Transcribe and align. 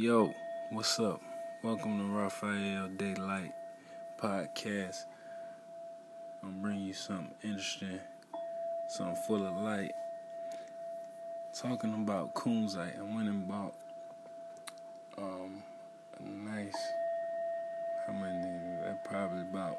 Yo, 0.00 0.32
what's 0.70 1.00
up? 1.00 1.20
Welcome 1.64 1.98
to 1.98 2.04
Raphael 2.04 2.86
Daylight 2.86 3.52
Podcast. 4.16 5.06
I'm 6.40 6.62
bringing 6.62 6.84
you 6.84 6.92
something 6.92 7.34
interesting, 7.42 7.98
something 8.86 9.16
full 9.26 9.44
of 9.44 9.56
light. 9.56 9.90
Talking 11.52 11.94
about 11.94 12.32
kunzite. 12.32 12.96
I 12.96 13.02
went 13.02 13.28
and 13.28 13.48
bought 13.48 13.74
um, 15.20 15.64
a 16.20 16.28
nice, 16.28 16.78
how 18.06 18.12
many? 18.12 18.94
Probably 19.04 19.40
about 19.40 19.78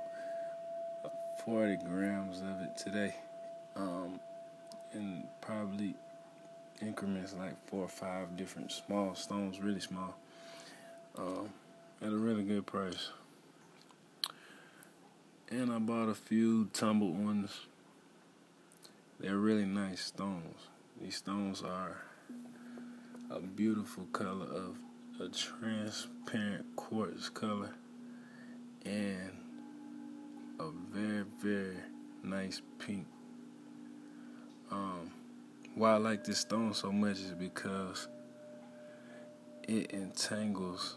40 1.46 1.78
grams 1.78 2.42
of 2.42 2.62
it 2.62 2.76
today. 2.76 3.16
Um, 3.78 4.20
and 4.92 5.26
probably 5.40 5.96
increments 6.82 7.36
like 7.38 7.68
four 7.68 7.84
or 7.84 7.90
five 7.90 8.36
different 8.38 8.72
small 8.72 9.16
stones, 9.16 9.60
really 9.60 9.80
small, 9.80 10.18
um, 11.18 11.50
at 12.02 12.10
a 12.10 12.18
really 12.18 12.44
good 12.44 12.66
price. 12.66 13.12
And 15.52 15.72
I 15.72 15.80
bought 15.80 16.10
a 16.10 16.16
few 16.16 16.70
tumbled 16.74 17.18
ones. 17.18 17.62
They're 19.20 19.38
really 19.38 19.66
nice 19.66 20.06
stones. 20.06 20.68
These 21.02 21.16
stones 21.16 21.62
are 21.62 21.98
a 23.30 23.40
beautiful 23.40 24.06
color 24.14 24.46
of 24.46 24.78
a 25.20 25.30
transparent 25.30 26.66
quartz 26.76 27.30
color 27.30 27.72
and 28.86 29.32
a 30.60 30.70
very, 30.92 31.26
very 31.42 31.78
nice 32.24 32.62
pink. 32.80 33.06
Um, 34.72 35.12
why 35.76 35.94
I 35.94 35.98
like 35.98 36.24
this 36.24 36.40
stone 36.40 36.74
so 36.74 36.92
much 36.92 37.18
is 37.18 37.32
because 37.32 38.08
it 39.68 39.92
entangles 39.92 40.96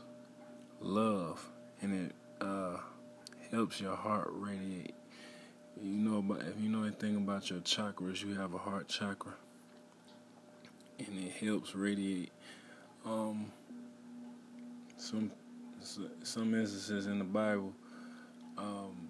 love 0.80 1.46
and 1.80 2.06
it 2.06 2.14
uh, 2.40 2.78
helps 3.50 3.80
your 3.80 3.96
heart 3.96 4.28
radiate. 4.32 4.94
You 5.80 5.90
know 5.90 6.18
about 6.18 6.40
if 6.40 6.60
you 6.60 6.68
know 6.68 6.82
anything 6.82 7.16
about 7.16 7.50
your 7.50 7.60
chakras, 7.60 8.24
you 8.24 8.34
have 8.34 8.54
a 8.54 8.58
heart 8.58 8.88
chakra, 8.88 9.32
and 10.98 11.18
it 11.18 11.32
helps 11.32 11.74
radiate. 11.74 12.30
Um, 13.04 13.46
some 14.96 15.30
some 16.22 16.54
instances 16.54 17.06
in 17.06 17.18
the 17.18 17.24
Bible, 17.24 17.72
um, 18.58 19.08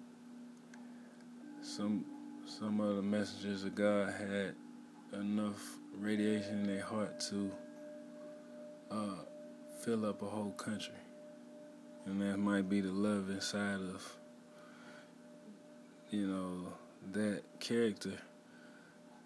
some 1.61 2.05
some 2.45 2.79
of 2.79 2.95
the 2.95 3.01
messengers 3.01 3.63
of 3.63 3.75
God 3.75 4.13
had 4.13 4.55
enough 5.13 5.77
radiation 5.97 6.61
in 6.61 6.67
their 6.67 6.83
heart 6.83 7.19
to 7.19 7.51
uh, 8.91 9.23
fill 9.81 10.05
up 10.05 10.21
a 10.21 10.25
whole 10.25 10.51
country. 10.51 10.93
And 12.05 12.21
that 12.21 12.37
might 12.37 12.69
be 12.69 12.81
the 12.81 12.91
love 12.91 13.29
inside 13.29 13.79
of, 13.79 14.17
you 16.11 16.27
know, 16.27 16.73
that 17.13 17.43
character 17.59 18.13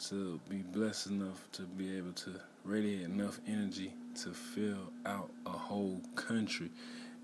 to 0.09 0.39
be 0.49 0.57
blessed 0.57 1.07
enough 1.07 1.47
to 1.53 1.63
be 1.63 1.97
able 1.97 2.11
to 2.13 2.35
radiate 2.63 3.01
enough 3.01 3.39
energy 3.47 3.93
to 4.23 4.29
fill 4.29 4.91
out 5.05 5.31
a 5.45 5.51
whole 5.51 6.01
country. 6.15 6.69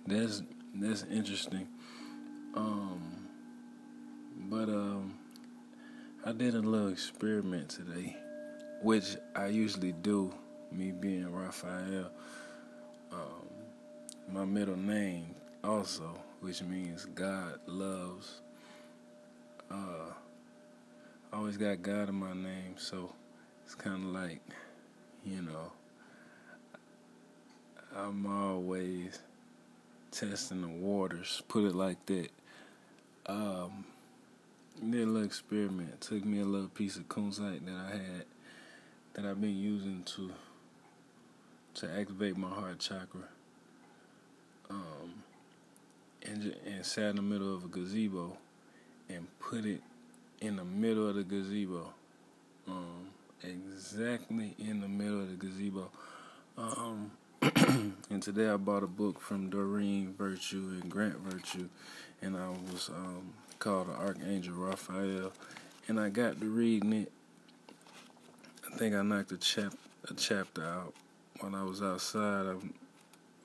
That's 0.08 0.42
that's 0.74 1.04
interesting. 1.04 1.68
Um, 2.56 3.28
but 4.50 4.70
um, 4.70 5.14
I 6.26 6.32
did 6.32 6.56
a 6.56 6.60
little 6.60 6.90
experiment 6.90 7.70
today 7.70 8.18
which 8.84 9.16
I 9.34 9.48
usually 9.48 9.94
do, 9.94 10.34
me 10.72 10.92
being 10.92 11.34
Raphael. 11.34 12.12
Um, 13.12 13.48
my 14.30 14.44
middle 14.44 14.76
name 14.76 15.34
also, 15.64 16.14
which 16.42 16.62
means 16.62 17.06
God 17.06 17.60
loves. 17.66 18.42
Uh, 19.72 20.12
I 21.32 21.38
always 21.38 21.56
got 21.56 21.82
God 21.82 22.10
in 22.10 22.16
my 22.16 22.34
name, 22.34 22.76
so 22.78 23.14
it's 23.66 23.74
kind 23.74 24.04
of 24.04 24.22
like, 24.22 24.42
you 25.26 25.42
know, 25.42 25.72
I'm 27.96 28.26
always 28.26 29.18
testing 30.12 30.62
the 30.62 30.68
waters, 30.68 31.42
put 31.48 31.64
it 31.64 31.74
like 31.74 32.06
that. 32.08 32.30
Um, 33.28 33.86
did 34.78 35.04
a 35.04 35.06
little 35.06 35.24
experiment. 35.24 36.02
Took 36.02 36.26
me 36.26 36.42
a 36.42 36.46
little 36.46 36.68
piece 36.68 36.98
of 36.98 37.08
kunzite 37.08 37.66
that 37.66 37.94
I 37.94 37.96
had 37.96 38.26
that 39.14 39.26
I've 39.26 39.42
been 39.42 39.58
using 39.58 40.04
to 40.16 40.32
to 41.76 41.92
activate 41.92 42.38
my 42.38 42.50
heart 42.50 42.80
chakra. 42.80 43.28
Um, 44.70 45.24
and 46.24 46.56
and 46.66 46.86
sat 46.86 47.12
in 47.12 47.16
the 47.18 47.22
middle 47.22 47.54
of 47.56 47.66
a 47.66 47.68
gazebo 47.68 48.38
and 49.10 49.28
put 49.40 49.66
it 49.66 49.82
in 50.42 50.56
the 50.56 50.64
middle 50.64 51.10
of 51.10 51.16
the 51.16 51.24
gazebo. 51.24 51.94
Um, 52.68 53.10
exactly 53.44 54.56
in 54.58 54.82
the 54.82 54.88
middle 54.88 55.22
of 55.22 55.30
the 55.30 55.36
gazebo. 55.36 55.90
Um, 56.58 57.12
and 58.10 58.24
today 58.24 58.50
I 58.50 58.58
bought 58.58 58.84
a 58.84 58.88
book 58.88 59.20
from 59.20 59.50
Doreen 59.50 60.14
Virtue 60.18 60.80
and 60.82 60.90
Grant 60.90 61.18
Virtue, 61.18 61.68
and 62.22 62.38
I 62.38 62.50
was 62.50 62.90
um, 62.90 63.34
called 63.60 63.90
the 63.90 63.94
Archangel 63.94 64.54
Raphael, 64.54 65.34
and 65.88 66.00
I 66.00 66.10
got 66.10 66.40
to 66.40 66.46
reading 66.46 66.94
it 66.94 67.12
I 68.74 68.76
think 68.76 68.96
I 68.96 69.04
knocked 69.04 69.32
a 69.32 69.38
chap 69.38 69.72
a 70.10 70.16
chapter 70.16 70.64
out 70.64 70.96
when 71.42 71.54
I 71.54 71.64
was 71.64 71.84
outside. 71.84 72.48
I'm, 72.48 72.74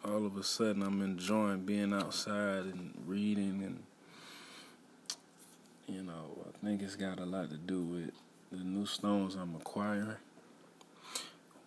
all 0.03 0.25
of 0.25 0.39
a 0.39 0.43
sudden, 0.43 0.83
I'm 0.83 1.03
enjoying 1.03 1.66
being 1.66 1.93
outside 1.93 2.65
and 2.65 2.94
reading, 3.06 3.62
and 3.62 3.83
you 5.87 6.03
know, 6.03 6.39
I 6.47 6.65
think 6.65 6.81
it's 6.81 6.97
got 6.97 7.21
a 7.21 7.27
lot 7.27 7.50
to 7.50 7.59
do 7.59 7.83
with 7.83 8.11
the 8.50 8.65
new 8.65 8.87
stones 8.87 9.34
I'm 9.34 9.55
acquiring, 9.55 10.16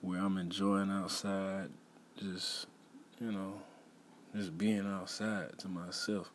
where 0.02 0.22
I'm 0.22 0.40
enjoying 0.40 0.90
outside, 0.90 1.70
just 2.18 2.66
you 3.20 3.32
know, 3.32 3.62
just 4.36 4.58
being 4.58 4.88
outside 4.88 5.60
to 5.60 5.68
myself. 5.68 6.32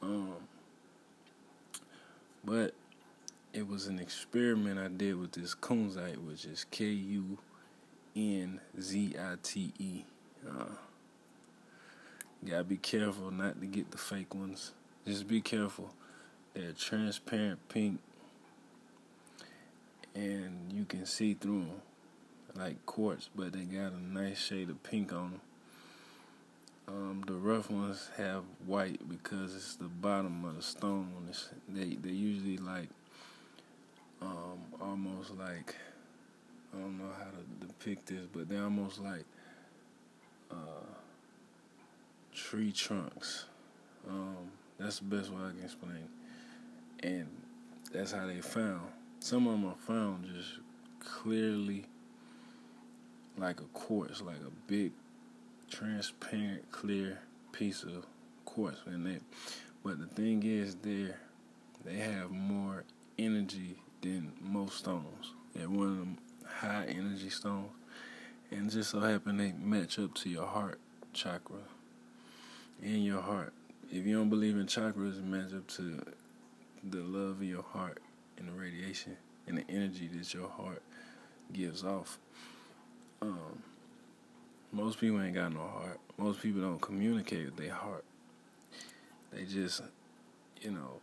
Um, 0.00 0.36
but 2.44 2.74
it 3.58 3.66
was 3.66 3.88
an 3.88 3.98
experiment 3.98 4.78
I 4.78 4.86
did 4.86 5.18
with 5.18 5.32
this 5.32 5.52
kunzite, 5.52 6.18
which 6.18 6.44
is 6.44 6.64
K 6.70 6.84
U 6.84 7.38
N 8.14 8.60
Z 8.80 9.16
I 9.18 9.34
T 9.42 9.72
E. 9.80 10.04
Uh, 10.48 10.66
gotta 12.48 12.62
be 12.62 12.76
careful 12.76 13.32
not 13.32 13.60
to 13.60 13.66
get 13.66 13.90
the 13.90 13.98
fake 13.98 14.32
ones. 14.32 14.72
Just 15.04 15.26
be 15.26 15.40
careful. 15.40 15.92
They're 16.54 16.70
transparent 16.70 17.68
pink, 17.68 17.98
and 20.14 20.72
you 20.72 20.84
can 20.84 21.04
see 21.04 21.34
through 21.34 21.62
them 21.62 21.82
like 22.54 22.86
quartz, 22.86 23.28
but 23.34 23.52
they 23.52 23.64
got 23.64 23.90
a 23.92 24.00
nice 24.00 24.38
shade 24.38 24.70
of 24.70 24.80
pink 24.84 25.12
on 25.12 25.32
them. 25.32 25.40
Um, 26.86 27.24
the 27.26 27.34
rough 27.34 27.72
ones 27.72 28.08
have 28.16 28.44
white 28.64 29.00
because 29.08 29.56
it's 29.56 29.74
the 29.74 29.88
bottom 29.88 30.44
of 30.44 30.54
the 30.54 30.62
stone. 30.62 31.10
It's, 31.28 31.50
they 31.68 31.96
they 31.96 32.10
usually 32.10 32.56
like 32.56 32.88
um, 34.22 34.58
almost 34.80 35.30
like 35.36 35.74
I 36.74 36.78
don't 36.78 36.98
know 36.98 37.10
how 37.18 37.30
to 37.30 37.66
depict 37.66 38.06
this, 38.06 38.26
but 38.32 38.48
they're 38.48 38.62
almost 38.62 39.00
like 39.00 39.24
uh, 40.50 40.86
tree 42.34 42.72
trunks. 42.72 43.46
Um, 44.08 44.50
that's 44.78 44.98
the 44.98 45.04
best 45.04 45.30
way 45.30 45.42
I 45.42 45.50
can 45.50 45.64
explain. 45.64 46.08
And 47.02 47.28
that's 47.92 48.12
how 48.12 48.26
they 48.26 48.40
found. 48.40 48.88
Some 49.20 49.46
of 49.46 49.52
them 49.52 49.66
are 49.66 49.74
found 49.86 50.26
just 50.26 50.60
clearly 51.00 51.86
like 53.36 53.60
a 53.60 53.64
quartz, 53.72 54.20
like 54.20 54.36
a 54.36 54.50
big, 54.66 54.92
transparent, 55.70 56.70
clear 56.70 57.18
piece 57.52 57.82
of 57.82 58.06
quartz. 58.44 58.80
And 58.86 59.06
they, 59.06 59.18
but 59.82 59.98
the 59.98 60.06
thing 60.06 60.42
is, 60.44 60.76
they 60.76 61.08
they 61.84 61.96
have 61.96 62.30
more 62.30 62.84
energy 63.18 63.76
than 64.02 64.32
most 64.40 64.78
stones. 64.78 65.32
They're 65.54 65.68
one 65.68 65.88
of 65.88 65.98
them 65.98 66.18
high 66.46 66.86
energy 66.88 67.30
stones. 67.30 67.70
And 68.50 68.70
just 68.70 68.90
so 68.90 69.00
happen 69.00 69.36
they 69.36 69.52
match 69.52 69.98
up 69.98 70.14
to 70.14 70.28
your 70.30 70.46
heart 70.46 70.80
chakra. 71.12 71.56
In 72.82 73.02
your 73.02 73.20
heart. 73.20 73.52
If 73.90 74.06
you 74.06 74.16
don't 74.16 74.30
believe 74.30 74.56
in 74.56 74.66
chakras, 74.66 75.18
it 75.18 75.24
match 75.24 75.52
up 75.54 75.66
to 75.68 76.00
the 76.84 77.00
love 77.00 77.36
of 77.36 77.42
your 77.42 77.62
heart 77.62 78.00
and 78.38 78.48
the 78.48 78.52
radiation 78.52 79.16
and 79.46 79.58
the 79.58 79.64
energy 79.68 80.08
that 80.14 80.32
your 80.32 80.48
heart 80.48 80.82
gives 81.52 81.84
off. 81.84 82.18
Um, 83.20 83.62
most 84.72 85.00
people 85.00 85.20
ain't 85.20 85.34
got 85.34 85.52
no 85.52 85.60
heart. 85.60 85.98
Most 86.16 86.42
people 86.42 86.60
don't 86.60 86.80
communicate 86.80 87.46
with 87.46 87.56
their 87.56 87.74
heart. 87.74 88.04
They 89.32 89.44
just, 89.44 89.82
you 90.60 90.70
know, 90.70 91.00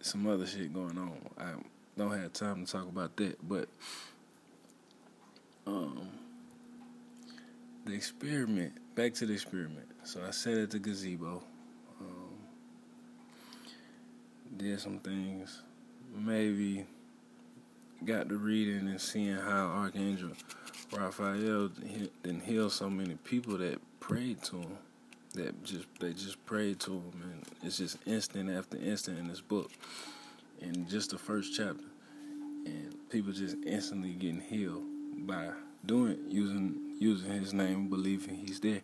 some 0.00 0.26
other 0.26 0.46
shit 0.46 0.72
going 0.72 0.98
on. 0.98 1.18
I 1.38 1.52
don't 1.96 2.18
have 2.18 2.32
time 2.32 2.66
to 2.66 2.72
talk 2.72 2.88
about 2.88 3.16
that, 3.16 3.36
but 3.46 3.68
um, 5.66 6.08
the 7.84 7.92
experiment. 7.92 8.72
Back 8.94 9.14
to 9.14 9.26
the 9.26 9.32
experiment. 9.32 9.88
So 10.04 10.20
I 10.26 10.30
sat 10.30 10.54
at 10.54 10.70
the 10.70 10.78
gazebo. 10.78 11.42
Um, 12.00 12.34
did 14.56 14.80
some 14.80 14.98
things. 14.98 15.62
Maybe 16.16 16.86
got 18.04 18.28
to 18.28 18.36
reading 18.36 18.88
and 18.88 19.00
seeing 19.00 19.34
how 19.36 19.66
Archangel 19.66 20.30
Raphael 20.92 21.70
then 22.22 22.40
healed 22.40 22.72
so 22.72 22.88
many 22.88 23.14
people 23.16 23.58
that 23.58 23.80
prayed 24.00 24.42
to 24.44 24.56
him. 24.58 24.78
That 25.34 25.64
just 25.64 25.86
they 25.98 26.12
just 26.12 26.44
prayed 26.46 26.78
to 26.80 26.92
him, 26.92 27.12
and 27.24 27.42
it's 27.64 27.78
just 27.78 27.96
instant 28.06 28.50
after 28.50 28.76
instant 28.76 29.18
in 29.18 29.26
this 29.26 29.40
book, 29.40 29.72
in 30.60 30.86
just 30.88 31.10
the 31.10 31.18
first 31.18 31.54
chapter, 31.54 31.84
and 32.66 32.94
people 33.10 33.32
just 33.32 33.56
instantly 33.66 34.12
getting 34.12 34.40
healed 34.40 34.84
by 35.26 35.50
doing 35.84 36.18
using 36.28 36.96
using 36.98 37.32
his 37.32 37.52
name, 37.52 37.88
believing 37.88 38.36
he's 38.36 38.60
there. 38.60 38.82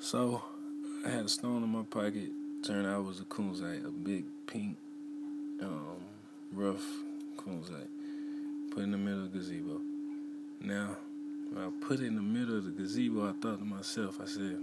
So 0.00 0.42
I 1.06 1.10
had 1.10 1.24
a 1.24 1.28
stone 1.28 1.62
in 1.62 1.68
my 1.68 1.82
pocket. 1.82 2.30
Turned 2.64 2.86
out 2.86 3.00
it 3.00 3.04
was 3.04 3.20
a 3.20 3.24
kunzite, 3.24 3.86
a 3.86 3.90
big 3.90 4.24
pink, 4.46 4.76
um, 5.62 6.00
rough 6.52 6.84
kunzite. 7.36 7.88
Put 8.72 8.82
in 8.82 8.90
the 8.90 8.98
middle 8.98 9.24
of 9.24 9.32
the 9.32 9.38
gazebo. 9.38 9.80
Now, 10.60 10.96
when 11.50 11.64
I 11.64 11.70
put 11.86 12.00
it 12.00 12.06
in 12.06 12.16
the 12.16 12.22
middle 12.22 12.58
of 12.58 12.64
the 12.64 12.72
gazebo, 12.72 13.28
I 13.28 13.32
thought 13.40 13.60
to 13.60 13.64
myself, 13.64 14.18
I 14.20 14.26
said, 14.26 14.58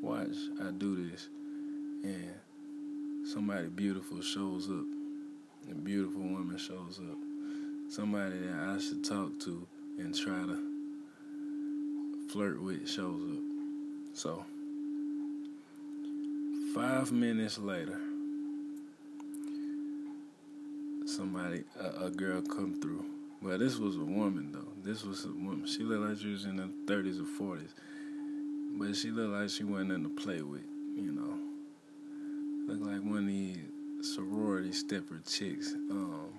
watch, 0.00 0.36
I 0.62 0.70
do 0.70 1.10
this. 1.10 1.28
And 2.04 2.34
somebody 3.24 3.68
beautiful 3.68 4.20
shows 4.20 4.68
up. 4.70 4.84
A 5.70 5.74
beautiful 5.74 6.22
woman 6.22 6.56
shows 6.58 6.98
up. 6.98 7.18
Somebody 7.88 8.38
that 8.38 8.54
I 8.54 8.78
should 8.78 9.04
talk 9.04 9.38
to 9.40 9.66
and 9.98 10.14
try 10.16 10.32
to 10.32 10.58
flirt 12.32 12.60
with 12.60 12.88
shows 12.88 13.20
up. 13.22 13.42
So, 14.14 14.44
five 16.74 17.12
minutes 17.12 17.58
later, 17.58 18.00
somebody, 21.06 21.64
a, 21.78 22.06
a 22.06 22.10
girl 22.10 22.42
come 22.42 22.80
through. 22.80 23.04
Well, 23.42 23.58
this 23.58 23.78
was 23.78 23.96
a 23.96 24.04
woman 24.04 24.52
though. 24.52 24.72
This 24.82 25.02
was 25.02 25.24
a 25.24 25.28
woman. 25.28 25.66
She 25.66 25.82
looked 25.82 26.08
like 26.08 26.18
she 26.18 26.32
was 26.32 26.44
in 26.44 26.58
her 26.58 26.68
thirties 26.86 27.18
or 27.18 27.24
forties, 27.24 27.74
but 28.78 28.94
she 28.94 29.10
looked 29.10 29.32
like 29.32 29.50
she 29.50 29.64
wasn't 29.64 29.92
in 29.92 30.02
to 30.04 30.10
play 30.10 30.42
with. 30.42 30.64
You 30.94 31.12
know, 31.12 31.38
looked 32.70 32.86
like 32.86 33.02
one 33.02 33.18
of 33.18 33.26
these 33.26 33.58
sorority 34.14 34.72
stepper 34.72 35.20
chicks. 35.26 35.72
Um, 35.90 36.30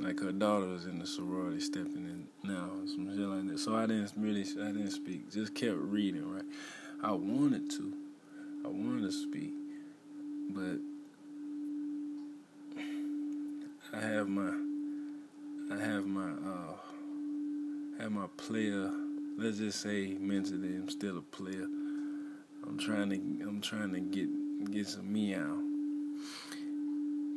like 0.00 0.18
her 0.20 0.32
daughter 0.32 0.66
was 0.66 0.86
in 0.86 0.98
the 0.98 1.06
sorority 1.06 1.60
stepping 1.60 1.94
in 1.94 2.26
now, 2.42 2.70
some 2.86 3.08
shit 3.14 3.26
like 3.26 3.46
that. 3.48 3.58
So 3.58 3.76
I 3.76 3.86
didn't 3.86 4.12
really, 4.16 4.42
I 4.42 4.72
didn't 4.72 4.90
speak. 4.90 5.30
Just 5.30 5.54
kept 5.54 5.76
reading. 5.76 6.32
Right, 6.32 6.44
I 7.02 7.12
wanted 7.12 7.70
to, 7.72 7.92
I 8.64 8.68
wanted 8.68 9.02
to 9.02 9.12
speak, 9.12 9.52
but 10.50 10.78
I 13.94 14.00
have 14.00 14.28
my 14.28 14.50
I 15.70 15.78
have 15.78 16.06
my 16.06 16.30
uh 16.30 18.00
have 18.00 18.10
my 18.10 18.26
player 18.36 18.90
let's 19.38 19.58
just 19.58 19.80
say 19.80 20.16
mentally 20.18 20.74
I'm 20.76 20.88
still 20.88 21.18
a 21.18 21.22
player. 21.22 21.66
I'm 22.66 22.78
trying 22.78 23.10
to 23.10 23.16
I'm 23.46 23.60
trying 23.60 23.92
to 23.92 24.00
get 24.00 24.28
get 24.70 24.86
some 24.86 25.12
meow. 25.12 25.58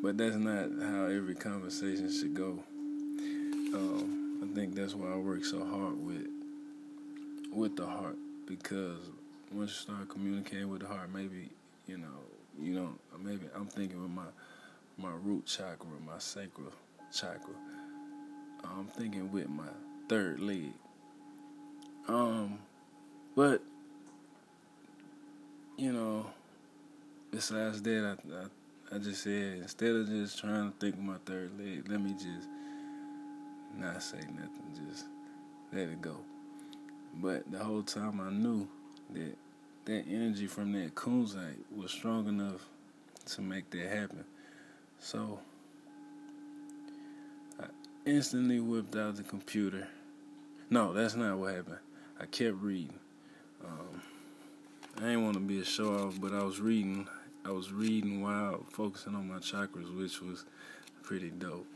But 0.02 0.18
that's 0.18 0.36
not 0.36 0.70
how 0.82 1.06
every 1.06 1.36
conversation 1.36 2.12
should 2.12 2.36
go. 2.36 2.60
Um, 3.74 4.40
I 4.44 4.56
think 4.56 4.76
that's 4.76 4.94
why 4.94 5.12
I 5.12 5.18
work 5.18 5.44
so 5.44 5.66
hard 5.66 5.98
with 5.98 6.28
with 7.52 7.76
the 7.78 7.86
heart 7.86 8.18
because 8.46 9.00
once 9.52 9.72
you 9.72 9.94
start 9.94 10.10
communicating 10.10 10.70
with 10.70 10.82
the 10.82 10.88
heart, 10.88 11.10
maybe 11.14 11.50
you 11.88 11.98
know 11.98 12.20
you 12.62 12.76
don't. 12.76 13.00
Maybe 13.24 13.48
I'm 13.56 13.68
thinking 13.68 14.02
with 14.02 14.12
my 14.12 14.28
my 14.98 15.12
root 15.24 15.46
chakra, 15.46 15.88
my 16.06 16.20
sacral 16.20 16.72
chakra. 17.14 17.56
I'm 18.64 18.86
thinking 18.86 19.32
with 19.32 19.50
my 19.50 19.70
third 20.10 20.40
leg. 20.40 20.74
Um, 22.08 22.60
but 23.36 23.62
you 25.78 25.92
know, 25.92 26.28
besides 27.36 27.82
that, 27.82 28.18
I, 28.32 28.34
I, 28.34 28.96
I 28.96 29.00
just 29.00 29.24
said 29.24 29.58
instead 29.58 29.94
of 29.94 30.08
just 30.08 30.40
trying 30.40 30.72
to 30.72 30.78
think 30.80 30.96
of 30.96 31.02
my 31.02 31.18
third 31.26 31.52
leg, 31.60 31.84
let 31.90 32.02
me 32.02 32.14
just 32.14 32.48
not 33.78 34.02
say 34.02 34.22
nothing, 34.34 34.88
just 34.90 35.06
let 35.74 35.90
it 35.90 36.02
go. 36.02 36.16
But 37.16 37.52
the 37.52 37.60
whole 37.60 37.84
time 37.84 38.22
I 38.22 38.32
knew 38.32 38.68
that 39.14 39.36
that 39.86 40.06
energy 40.10 40.48
from 40.48 40.72
that 40.72 40.96
kunzite 40.96 41.58
was 41.76 41.92
strong 41.92 42.28
enough 42.28 42.66
to 43.26 43.42
make 43.42 43.70
that 43.72 43.90
happen. 43.90 44.24
So 45.00 45.40
I 47.60 47.66
instantly 48.06 48.62
whipped 48.62 48.96
out 48.96 49.18
the 49.18 49.24
computer. 49.24 49.88
No, 50.70 50.94
that's 50.94 51.16
not 51.16 51.38
what 51.38 51.54
happened. 51.54 51.78
I 52.20 52.26
kept 52.26 52.56
reading. 52.62 52.98
Um, 53.64 54.02
I 54.98 55.02
didn't 55.02 55.26
want 55.26 55.34
to 55.36 55.42
be 55.42 55.60
a 55.60 55.66
show 55.66 55.94
off, 55.96 56.20
but 56.20 56.34
I 56.34 56.42
was 56.42 56.62
reading. 56.62 57.08
I 57.46 57.52
was 57.52 57.72
reading 57.72 58.24
while 58.24 58.66
focusing 58.72 59.14
on 59.14 59.28
my 59.28 59.38
chakras, 59.38 59.96
which 59.96 60.20
was 60.20 60.46
pretty 61.04 61.30
dope. 61.30 61.68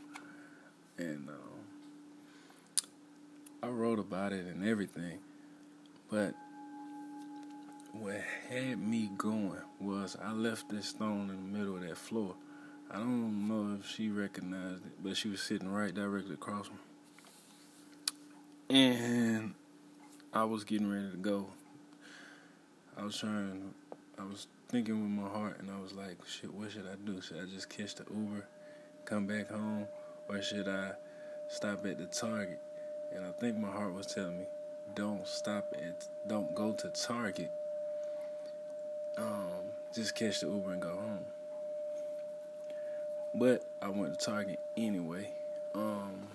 And 0.98 1.28
um, 1.28 1.36
I 3.62 3.68
wrote 3.68 4.00
about 4.00 4.32
it 4.32 4.46
and 4.46 4.66
everything. 4.66 5.20
But 6.10 6.34
what 7.92 8.20
had 8.48 8.80
me 8.80 9.10
going 9.16 9.60
was 9.80 10.16
I 10.20 10.32
left 10.32 10.70
this 10.70 10.86
stone 10.86 11.30
in 11.30 11.52
the 11.52 11.58
middle 11.58 11.76
of 11.76 11.82
that 11.82 11.96
floor. 11.96 12.34
I 12.90 12.96
don't 12.96 13.46
know 13.46 13.78
if 13.78 13.88
she 13.88 14.08
recognized 14.08 14.84
it, 14.84 15.04
but 15.04 15.16
she 15.16 15.28
was 15.28 15.40
sitting 15.40 15.70
right 15.70 15.94
directly 15.94 16.34
across 16.34 16.68
me. 16.68 16.78
And 18.76 19.54
I 20.32 20.42
was 20.42 20.64
getting 20.64 20.90
ready 20.90 21.12
to 21.12 21.16
go. 21.16 21.46
I 22.96 23.04
was 23.04 23.16
trying, 23.16 23.72
I 24.18 24.24
was 24.24 24.48
thinking 24.70 25.02
with 25.02 25.10
my 25.10 25.28
heart, 25.28 25.58
and 25.58 25.68
I 25.68 25.80
was 25.80 25.94
like, 25.94 26.16
shit, 26.28 26.54
what 26.54 26.70
should 26.70 26.86
I 26.86 26.94
do? 27.04 27.20
Should 27.20 27.38
I 27.38 27.44
just 27.52 27.68
catch 27.68 27.96
the 27.96 28.04
Uber, 28.08 28.46
come 29.04 29.26
back 29.26 29.50
home, 29.50 29.88
or 30.28 30.40
should 30.40 30.68
I 30.68 30.92
stop 31.48 31.84
at 31.86 31.98
the 31.98 32.06
Target? 32.06 32.60
And 33.12 33.24
I 33.24 33.32
think 33.32 33.58
my 33.58 33.68
heart 33.68 33.92
was 33.92 34.06
telling 34.06 34.38
me, 34.38 34.44
don't 34.94 35.26
stop 35.26 35.74
at, 35.76 36.06
don't 36.28 36.54
go 36.54 36.72
to 36.72 36.88
Target. 36.90 37.50
Um, 39.18 39.72
just 39.92 40.14
catch 40.14 40.38
the 40.38 40.46
Uber 40.46 40.72
and 40.72 40.82
go 40.82 40.94
home. 40.94 41.24
But 43.34 43.64
I 43.82 43.88
went 43.88 44.16
to 44.20 44.24
Target 44.24 44.60
anyway. 44.76 45.32
Um, 45.74 46.28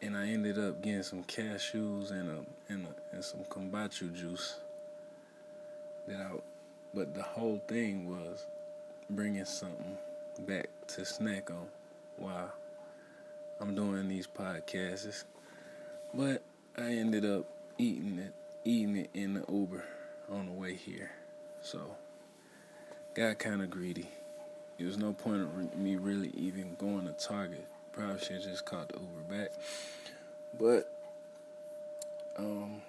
and 0.00 0.16
I 0.16 0.28
ended 0.28 0.58
up 0.58 0.80
getting 0.80 1.02
some 1.02 1.22
cashews 1.24 2.12
and 2.12 2.30
a 2.30 2.72
and 2.72 2.86
a, 2.86 3.14
and 3.14 3.22
some 3.22 3.40
kombucha 3.44 4.14
juice. 4.14 4.56
That 6.08 6.20
I, 6.20 6.30
but 6.94 7.14
the 7.14 7.22
whole 7.22 7.60
thing 7.68 8.08
was 8.08 8.46
bringing 9.10 9.44
something 9.44 9.96
back 10.40 10.68
to 10.88 11.04
snack 11.04 11.50
on 11.50 11.66
while 12.16 12.52
I'm 13.60 13.74
doing 13.74 14.08
these 14.08 14.26
podcasts. 14.26 15.24
But 16.14 16.42
I 16.76 16.92
ended 16.92 17.24
up 17.24 17.44
eating 17.76 18.18
it, 18.18 18.32
eating 18.64 18.96
it 18.96 19.10
in 19.14 19.34
the 19.34 19.44
Uber 19.52 19.84
on 20.30 20.46
the 20.46 20.52
way 20.52 20.74
here. 20.74 21.10
So 21.60 21.80
got 23.14 23.38
kind 23.38 23.62
of 23.62 23.70
greedy. 23.70 24.08
There 24.78 24.86
was 24.86 24.96
no 24.96 25.12
point 25.12 25.42
of 25.42 25.76
me 25.76 25.96
really 25.96 26.30
even 26.34 26.76
going 26.78 27.04
to 27.06 27.12
Target. 27.12 27.66
Probably 27.92 28.18
should 28.20 28.36
have 28.36 28.44
just 28.44 28.64
caught 28.64 28.88
the 28.88 28.94
Uber 28.94 29.42
back. 29.42 29.50
But 30.58 30.90
um, 32.38 32.80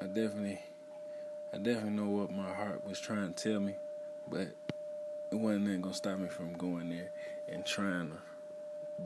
I 0.00 0.06
definitely, 0.06 0.60
I 1.54 1.58
definitely 1.58 1.90
know 1.90 2.08
what 2.08 2.32
my 2.32 2.52
heart 2.52 2.84
was 2.84 2.98
trying 2.98 3.32
to 3.32 3.50
tell 3.50 3.60
me, 3.60 3.76
but 4.28 4.48
it 5.30 5.36
wasn't 5.36 5.82
gonna 5.82 5.94
stop 5.94 6.18
me 6.18 6.26
from 6.26 6.52
going 6.54 6.88
there 6.88 7.10
and 7.48 7.64
trying 7.64 8.10
to 8.10 8.16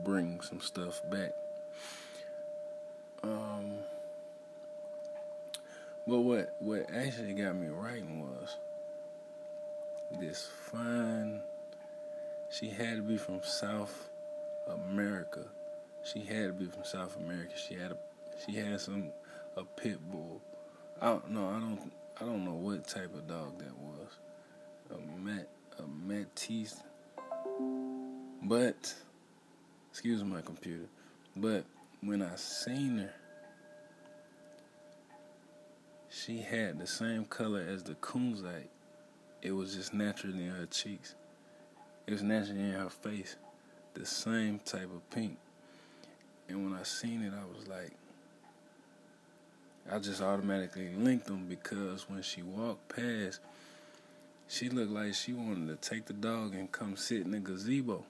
bring 0.03 0.41
some 0.41 0.59
stuff 0.59 0.99
back. 1.11 1.35
Um, 3.21 3.75
but 6.07 6.21
what 6.21 6.55
what 6.57 6.89
actually 6.91 7.33
got 7.33 7.55
me 7.55 7.67
writing 7.67 8.19
was 8.19 8.57
this 10.19 10.49
fine. 10.71 11.41
She 12.49 12.69
had 12.69 12.95
to 12.95 13.03
be 13.03 13.17
from 13.17 13.43
South 13.43 14.09
America. 14.67 15.45
She 16.01 16.21
had 16.21 16.47
to 16.47 16.53
be 16.53 16.65
from 16.65 16.83
South 16.83 17.15
America. 17.15 17.53
She 17.55 17.75
had 17.75 17.91
a 17.91 17.97
she 18.43 18.53
had 18.53 18.81
some 18.81 19.11
a 19.55 19.63
pit 19.63 19.99
bull. 20.09 20.41
I 20.99 21.09
don't 21.09 21.29
know. 21.29 21.47
I 21.47 21.59
don't 21.59 21.91
I 22.21 22.25
don't 22.25 22.43
know 22.43 22.53
what 22.53 22.87
type 22.87 23.13
of 23.15 23.27
dog 23.27 23.59
that 23.59 23.77
was. 23.77 24.17
A 24.91 25.19
mat 25.19 25.49
a 25.77 25.83
Maltese. 25.83 26.81
But 28.43 28.93
excuse 29.91 30.23
my 30.23 30.41
computer. 30.41 30.85
But 31.35 31.63
when 32.01 32.21
I 32.21 32.35
seen 32.35 32.97
her 32.99 33.13
she 36.09 36.39
had 36.39 36.79
the 36.79 36.87
same 36.87 37.23
color 37.25 37.61
as 37.61 37.83
the 37.83 37.93
kunzite. 37.95 38.67
It 39.41 39.51
was 39.51 39.75
just 39.75 39.93
naturally 39.93 40.43
in 40.43 40.49
her 40.49 40.65
cheeks. 40.65 41.15
It 42.07 42.11
was 42.11 42.23
naturally 42.23 42.61
in 42.61 42.71
her 42.71 42.89
face. 42.89 43.35
The 43.93 44.05
same 44.05 44.59
type 44.59 44.89
of 44.93 45.07
pink. 45.11 45.37
And 46.49 46.65
when 46.65 46.77
I 46.77 46.83
seen 46.83 47.21
it, 47.23 47.31
I 47.33 47.45
was 47.57 47.67
like, 47.67 47.91
I 49.91 49.99
just 49.99 50.21
automatically 50.21 50.89
linked 50.95 51.27
them 51.27 51.45
because 51.47 52.09
when 52.09 52.21
she 52.21 52.41
walked 52.41 52.95
past, 52.95 53.39
she 54.47 54.69
looked 54.69 54.91
like 54.91 55.13
she 55.13 55.33
wanted 55.33 55.81
to 55.81 55.89
take 55.89 56.05
the 56.05 56.13
dog 56.13 56.55
and 56.55 56.71
come 56.71 56.97
sit 56.97 57.21
in 57.21 57.31
the 57.31 57.39
gazebo. 57.39 58.03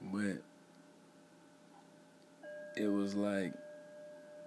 But 0.00 0.42
it 2.76 2.88
was 2.88 3.14
like 3.14 3.52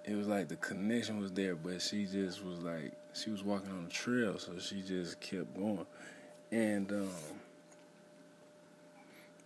it 0.06 0.16
was 0.16 0.28
like 0.28 0.48
the 0.48 0.56
connection 0.56 1.20
was 1.20 1.32
there, 1.32 1.56
but 1.56 1.82
she 1.82 2.06
just 2.06 2.44
was 2.44 2.60
like 2.60 2.94
she 3.14 3.30
was 3.30 3.44
walking 3.44 3.72
on 3.72 3.86
the 3.86 3.90
trail, 3.90 4.38
so 4.40 4.58
she 4.60 4.82
just 4.82 5.20
kept 5.20 5.56
going, 5.56 5.86
and 6.52 6.92
um, 6.92 7.10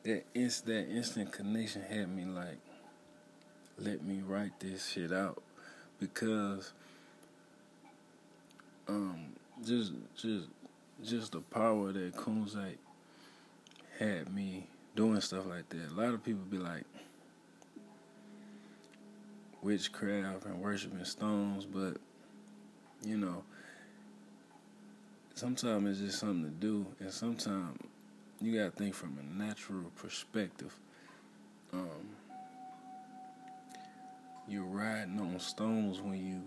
that 0.03 0.23
inst 0.35 0.65
that 0.67 0.89
instant 0.89 1.31
connection 1.31 1.81
had 1.81 2.09
me 2.15 2.25
like, 2.25 2.59
let 3.79 4.03
me 4.03 4.21
write 4.25 4.59
this 4.59 4.89
shit 4.89 5.11
out, 5.11 5.41
because 6.01 6.73
um, 8.89 9.27
just 9.63 9.93
just 10.17 10.47
just 11.01 11.31
the 11.31 11.39
power 11.39 11.93
that 11.93 12.13
Kunzite 12.13 12.77
had 13.97 14.33
me 14.33 14.67
doing 14.95 15.21
stuff 15.21 15.45
like 15.45 15.69
that. 15.69 15.91
A 15.91 15.93
lot 15.93 16.13
of 16.13 16.23
people 16.23 16.41
be 16.49 16.57
like 16.57 16.83
witchcraft 19.61 20.45
and 20.45 20.59
worshiping 20.59 21.05
stones, 21.05 21.65
but 21.65 21.97
you 23.05 23.17
know, 23.17 23.43
sometimes 25.35 26.01
it's 26.01 26.11
just 26.11 26.19
something 26.19 26.43
to 26.43 26.49
do, 26.49 26.85
and 26.99 27.11
sometimes 27.11 27.79
you 28.41 28.57
gotta 28.57 28.71
think 28.71 28.95
from 28.95 29.17
a 29.19 29.43
natural 29.43 29.91
perspective. 29.95 30.75
You're 34.51 34.63
riding 34.63 35.19
on 35.19 35.39
stones 35.39 36.01
when 36.01 36.25
you 36.25 36.41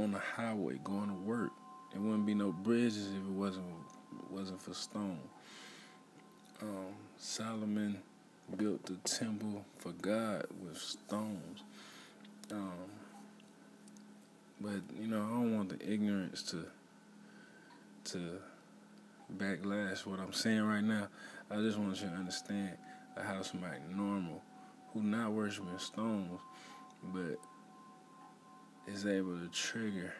on 0.00 0.12
the 0.12 0.18
highway 0.18 0.78
going 0.82 1.08
to 1.08 1.14
work. 1.14 1.50
There 1.92 2.00
wouldn't 2.00 2.26
be 2.26 2.34
no 2.34 2.50
bridges 2.50 3.08
if 3.08 3.22
it 3.22 3.32
wasn't 3.32 3.66
wasn't 4.30 4.62
for 4.62 4.72
stone. 4.74 5.20
Um, 6.62 6.94
Solomon 7.18 7.98
built 8.56 8.86
the 8.86 8.96
temple 9.04 9.64
for 9.78 9.92
God 9.92 10.46
with 10.62 10.78
stones. 10.78 11.62
Um, 12.50 12.72
but 14.60 14.80
you 14.98 15.08
know, 15.08 15.18
I 15.18 15.28
don't 15.28 15.56
want 15.56 15.78
the 15.78 15.92
ignorance 15.92 16.42
to 16.44 16.64
to 18.12 18.38
backlash 19.36 20.06
what 20.06 20.20
I'm 20.20 20.32
saying 20.32 20.62
right 20.62 20.84
now. 20.84 21.08
I 21.50 21.56
just 21.56 21.78
want 21.78 22.00
you 22.00 22.08
to 22.08 22.14
understand 22.14 22.78
how 23.16 23.42
somebody 23.42 23.78
normal 23.94 24.42
who 24.92 25.02
not 25.02 25.32
worshiping 25.32 25.78
stones, 25.78 26.40
but 27.12 27.38
is 28.92 29.06
able 29.06 29.38
to 29.38 29.48
trigger 29.48 30.14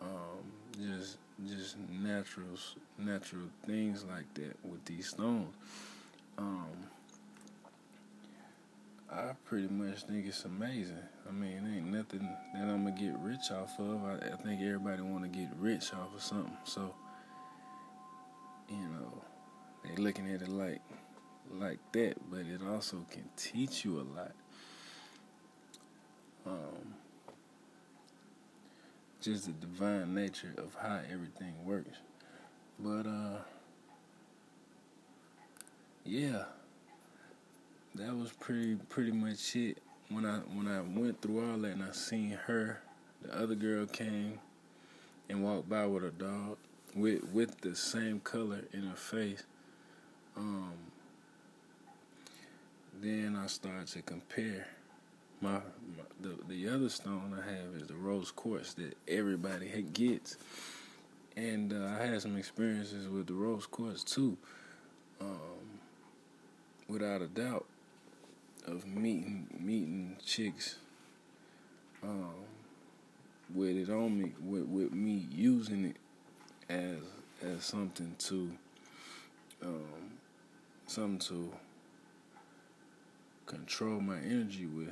um, 0.00 0.52
just 0.80 1.18
just 1.48 1.76
natural 1.90 2.46
natural 2.98 3.48
things 3.66 4.04
like 4.04 4.32
that 4.34 4.56
with 4.64 4.84
these 4.84 5.08
stones. 5.08 5.54
Um, 6.38 6.88
I 9.10 9.32
pretty 9.44 9.68
much 9.68 10.02
think 10.04 10.26
it's 10.26 10.44
amazing. 10.44 10.98
I 11.28 11.32
mean, 11.32 11.72
ain't 11.76 11.86
nothing 11.86 12.28
that 12.54 12.62
I'm 12.62 12.84
gonna 12.84 12.98
get 12.98 13.14
rich 13.20 13.50
off 13.50 13.78
of. 13.78 14.04
I, 14.04 14.32
I 14.32 14.36
think 14.36 14.60
everybody 14.62 15.02
want 15.02 15.24
to 15.24 15.28
get 15.28 15.48
rich 15.58 15.92
off 15.92 16.14
of 16.14 16.22
something. 16.22 16.56
So, 16.64 16.94
you 18.68 18.76
know, 18.76 19.22
they 19.84 19.96
looking 19.96 20.32
at 20.32 20.42
it 20.42 20.48
like 20.48 20.80
like 21.52 21.78
that, 21.92 22.14
but 22.30 22.40
it 22.40 22.60
also 22.68 23.04
can 23.10 23.28
teach 23.36 23.84
you 23.84 24.00
a 24.00 24.06
lot. 24.16 24.32
Um, 26.46 26.94
just 29.20 29.46
the 29.46 29.52
divine 29.52 30.14
nature 30.14 30.54
of 30.58 30.76
how 30.80 31.00
everything 31.10 31.54
works. 31.64 31.98
But 32.78 33.06
uh, 33.06 33.38
yeah 36.04 36.44
that 37.94 38.16
was 38.16 38.32
pretty 38.32 38.76
pretty 38.88 39.12
much 39.12 39.54
it. 39.56 39.78
When 40.08 40.26
I 40.26 40.38
when 40.38 40.68
I 40.68 40.80
went 40.80 41.20
through 41.22 41.50
all 41.50 41.58
that 41.58 41.72
and 41.72 41.82
I 41.82 41.92
seen 41.92 42.38
her, 42.46 42.80
the 43.22 43.36
other 43.36 43.54
girl 43.54 43.86
came 43.86 44.40
and 45.28 45.42
walked 45.42 45.68
by 45.68 45.86
with 45.86 46.04
a 46.04 46.10
dog 46.10 46.56
with 46.94 47.24
with 47.32 47.60
the 47.60 47.74
same 47.74 48.20
color 48.20 48.62
in 48.72 48.82
her 48.82 48.96
face. 48.96 49.44
Um, 50.36 50.72
then 53.00 53.38
I 53.40 53.46
started 53.46 53.86
to 53.88 54.02
compare. 54.02 54.66
My, 55.44 55.50
my, 55.50 55.60
the 56.22 56.38
the 56.48 56.68
other 56.70 56.88
stone 56.88 57.38
I 57.38 57.50
have 57.50 57.78
is 57.78 57.86
the 57.86 57.96
rose 57.96 58.30
quartz 58.30 58.72
that 58.74 58.96
everybody 59.06 59.68
gets, 59.92 60.38
and 61.36 61.70
uh, 61.70 61.98
I 62.00 62.06
had 62.06 62.22
some 62.22 62.38
experiences 62.38 63.08
with 63.08 63.26
the 63.26 63.34
rose 63.34 63.66
quartz 63.66 64.02
too. 64.02 64.38
Um, 65.20 65.80
without 66.88 67.20
a 67.20 67.26
doubt, 67.26 67.66
of 68.66 68.86
meeting 68.86 69.46
meeting 69.60 70.16
chicks 70.24 70.76
um, 72.02 72.36
with 73.54 73.76
it 73.76 73.90
on 73.90 74.18
me 74.18 74.32
with, 74.42 74.64
with 74.64 74.92
me 74.94 75.26
using 75.30 75.84
it 75.84 75.96
as 76.70 77.02
as 77.42 77.62
something 77.64 78.16
to 78.18 78.50
um, 79.62 80.14
something 80.86 81.18
to 81.18 81.52
control 83.44 84.00
my 84.00 84.16
energy 84.20 84.64
with 84.64 84.88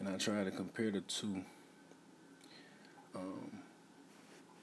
and 0.00 0.08
I 0.08 0.16
try 0.16 0.42
to 0.42 0.50
compare 0.50 0.90
the 0.90 1.02
two 1.02 1.44
um, 3.14 3.50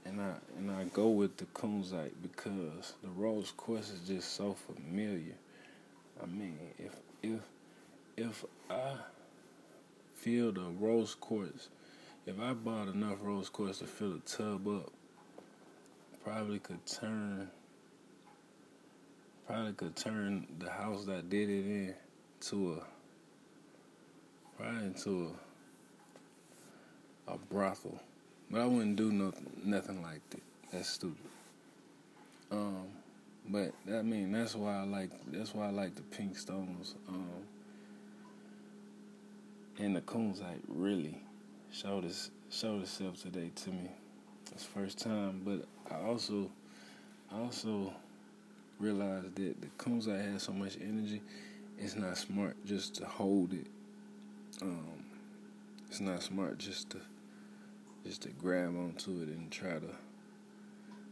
and 0.05 0.21
I 0.21 0.33
and 0.57 0.71
I 0.71 0.85
go 0.85 1.09
with 1.09 1.37
the 1.37 1.45
kunzite 1.45 2.13
because 2.21 2.93
the 3.03 3.09
rose 3.09 3.53
quartz 3.55 3.91
is 3.91 4.07
just 4.07 4.33
so 4.33 4.55
familiar. 4.55 5.35
I 6.21 6.25
mean, 6.25 6.57
if 6.79 6.95
if 7.21 7.41
if 8.15 8.45
I 8.69 8.93
fill 10.15 10.51
the 10.51 10.65
rose 10.79 11.15
quartz, 11.15 11.69
if 12.25 12.39
I 12.39 12.53
bought 12.53 12.87
enough 12.87 13.17
rose 13.21 13.49
quartz 13.49 13.79
to 13.79 13.85
fill 13.85 14.13
the 14.13 14.19
tub 14.19 14.67
up, 14.67 14.91
probably 16.23 16.59
could 16.59 16.85
turn 16.85 17.49
probably 19.45 19.73
could 19.73 19.95
turn 19.95 20.47
the 20.59 20.69
house 20.69 21.05
that 21.05 21.29
did 21.29 21.49
it 21.49 21.65
in 21.65 21.93
to 22.39 22.73
a 22.73 22.96
probably 24.57 24.85
into 24.85 25.27
a 25.27 25.47
a 27.27 27.37
brothel. 27.37 27.99
But 28.49 28.61
I 28.61 28.65
wouldn't 28.65 28.95
do 28.95 29.11
no, 29.11 29.33
nothing 29.63 30.01
like 30.01 30.21
that. 30.29 30.41
That's 30.71 30.89
stupid. 30.89 31.17
Um, 32.51 32.87
but 33.49 33.73
I 33.89 34.01
mean, 34.01 34.31
that's 34.31 34.55
why 34.55 34.77
I 34.77 34.83
like 34.83 35.11
that's 35.31 35.53
why 35.53 35.67
I 35.67 35.71
like 35.71 35.95
the 35.95 36.01
pink 36.01 36.37
stones. 36.37 36.95
Um, 37.09 37.29
and 39.79 39.95
the 39.95 40.01
kunzite 40.01 40.61
really 40.67 41.17
showed 41.71 42.05
us 42.05 42.31
showed 42.49 42.81
itself 42.83 43.21
today 43.21 43.51
to 43.55 43.69
me. 43.69 43.91
It's 44.53 44.63
first 44.63 44.99
time, 44.99 45.41
but 45.43 45.65
I 45.93 46.01
also 46.01 46.49
I 47.31 47.39
also 47.39 47.93
realized 48.79 49.35
that 49.35 49.61
the 49.61 49.67
kunzite 49.77 50.31
has 50.31 50.43
so 50.43 50.53
much 50.53 50.77
energy. 50.81 51.21
It's 51.77 51.95
not 51.95 52.17
smart 52.17 52.55
just 52.65 52.95
to 52.95 53.05
hold 53.05 53.53
it. 53.53 53.67
It's 55.97 56.05
not 56.05 56.21
smart 56.21 56.59
just 56.59 56.91
to 56.91 56.99
just 58.05 58.21
to 58.21 58.29
grab 58.29 58.67
onto 58.77 59.19
it 59.23 59.29
and 59.29 59.49
try 59.49 59.79
to 59.79 59.95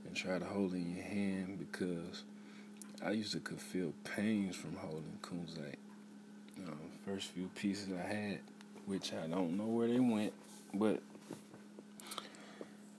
and 0.05 0.15
try 0.15 0.37
to 0.37 0.45
hold 0.45 0.73
it 0.73 0.77
in 0.77 0.95
your 0.95 1.03
hand 1.03 1.57
because 1.57 2.23
I 3.03 3.09
used 3.09 3.31
to 3.31 3.39
could 3.39 3.59
feel 3.59 3.93
pains 4.03 4.55
from 4.55 4.75
holding 4.75 5.17
kunzite. 5.23 5.77
Um, 6.67 6.77
first 7.03 7.29
few 7.29 7.49
pieces 7.55 7.87
I 7.99 8.07
had, 8.07 8.41
which 8.85 9.11
I 9.11 9.25
don't 9.25 9.57
know 9.57 9.65
where 9.65 9.87
they 9.87 9.99
went, 9.99 10.33
but 10.71 11.01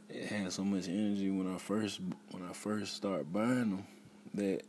it 0.09 0.27
had 0.27 0.53
so 0.53 0.65
much 0.65 0.89
energy 0.89 1.31
when 1.31 1.55
I 1.55 1.57
first 1.57 2.01
when 2.33 2.43
I 2.43 2.53
first 2.53 2.97
started 2.97 3.33
buying 3.33 3.71
them 3.71 3.87
that 4.35 4.63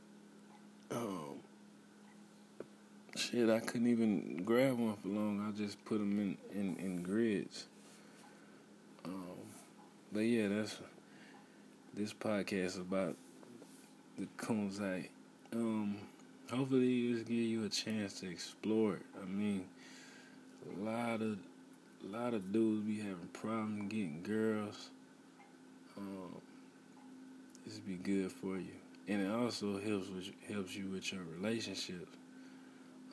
um, 0.92 1.40
shit 3.18 3.50
I 3.50 3.60
couldn't 3.60 3.88
even 3.88 4.44
grab 4.46 4.78
one 4.78 4.96
for 4.96 5.08
long. 5.08 5.46
I 5.48 5.58
just 5.58 5.84
put 5.86 6.00
them 6.00 6.20
in 6.20 6.38
in, 6.54 6.76
in 6.78 7.04
grids. 7.04 7.66
Um, 9.06 9.38
but 10.12 10.22
yeah, 10.22 10.48
that's 10.48 10.78
this 11.94 12.14
podcast 12.14 12.66
is 12.66 12.78
about 12.78 13.16
the 14.18 14.28
kunzite. 14.38 15.10
Um, 15.54 15.98
hopefully, 16.50 17.14
this 17.14 17.24
give 17.24 17.32
you 17.32 17.66
a 17.66 17.70
chance 17.70 18.20
to 18.20 18.30
explore 18.30 18.96
it. 18.96 19.06
I 19.22 19.26
mean, 19.26 19.66
a 20.76 20.84
lot 20.84 21.22
of, 21.22 21.38
a 22.04 22.08
lot 22.08 22.34
of 22.34 22.52
dudes 22.52 22.86
be 22.86 22.98
having 22.98 23.30
problems 23.34 23.92
getting 23.92 24.22
girls. 24.24 24.90
Um, 25.98 26.36
this 27.66 27.80
be 27.80 27.96
good 27.96 28.32
for 28.32 28.58
you, 28.58 28.76
and 29.08 29.22
it 29.22 29.32
also 29.32 29.80
helps 29.80 30.10
with, 30.10 30.30
helps 30.48 30.76
you 30.76 30.88
with 30.88 31.12
your 31.12 31.24
relationships. 31.36 32.16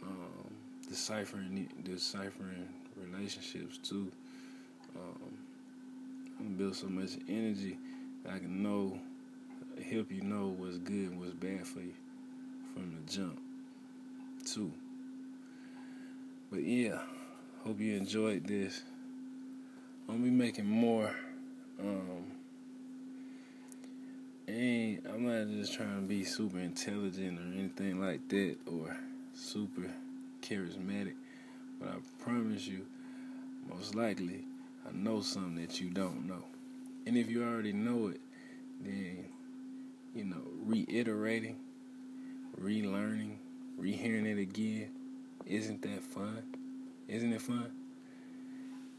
Um, 0.07 0.55
deciphering 0.89 1.69
deciphering 1.83 2.69
relationships 2.97 3.79
too. 3.79 4.11
Um, 4.97 5.39
I'm 6.39 6.55
build 6.55 6.77
so 6.77 6.87
much 6.87 7.11
energy 7.29 7.79
that 8.23 8.35
I 8.35 8.39
can 8.39 8.63
know, 8.63 8.99
help 9.91 10.11
you 10.11 10.23
know 10.23 10.55
what's 10.57 10.79
good 10.79 11.11
and 11.11 11.21
what's 11.21 11.33
bad 11.33 11.67
for 11.67 11.81
you 11.81 11.95
from 12.75 12.95
the 12.95 13.13
jump 13.13 13.41
too. 14.45 14.73
But 16.51 16.63
yeah, 16.63 16.99
hope 17.65 17.81
you 17.81 17.97
enjoyed 17.97 18.47
this. 18.47 18.83
I'm 20.09 20.17
gonna 20.17 20.25
be 20.25 20.31
making 20.31 20.67
more. 20.67 21.15
Um, 21.81 22.25
ain't 24.47 25.05
I'm 25.07 25.27
not 25.27 25.53
just 25.57 25.75
trying 25.75 26.03
to 26.03 26.07
be 26.07 26.25
super 26.25 26.59
intelligent 26.59 27.39
or 27.39 27.59
anything 27.59 28.01
like 28.01 28.29
that 28.29 28.57
or 28.67 28.97
super 29.35 29.91
charismatic, 30.41 31.15
but 31.81 31.89
I 31.89 31.97
promise 32.23 32.67
you, 32.67 32.87
most 33.69 33.95
likely, 33.95 34.45
I 34.87 34.93
know 34.93 35.21
something 35.21 35.57
that 35.57 35.81
you 35.81 35.91
don't 35.91 36.27
know. 36.27 36.45
And 37.07 37.17
if 37.17 37.31
you 37.31 37.43
already 37.43 37.73
know 37.73 38.09
it, 38.09 38.21
then 38.81 39.27
you 40.15 40.25
know, 40.25 40.43
reiterating, 40.65 41.57
relearning, 42.61 43.37
rehearing 43.77 44.27
it 44.27 44.39
again, 44.39 44.91
isn't 45.45 45.83
that 45.83 46.03
fun? 46.03 46.43
Isn't 47.09 47.33
it 47.33 47.43
fun? 47.43 47.71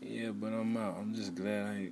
Yeah, 0.01 0.31
but 0.31 0.47
I'm 0.47 0.75
out. 0.77 0.97
I'm 0.99 1.15
just 1.15 1.33
glad 1.35 1.67
I 1.67 1.89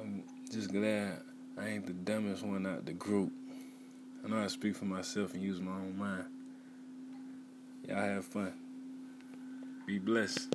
I'm 0.00 0.24
just 0.50 0.72
glad 0.72 1.20
I 1.58 1.68
ain't 1.68 1.86
the 1.86 1.92
dumbest 1.92 2.42
one 2.44 2.66
out 2.66 2.86
the 2.86 2.92
group. 2.92 3.32
I 4.24 4.28
know 4.28 4.38
I 4.38 4.46
speak 4.46 4.74
for 4.74 4.86
myself 4.86 5.34
and 5.34 5.42
use 5.42 5.60
my 5.60 5.72
own 5.72 5.96
mind. 5.98 6.24
Y'all 7.88 7.96
have 7.96 8.24
fun. 8.24 8.52
Be 9.86 9.98
blessed. 9.98 10.54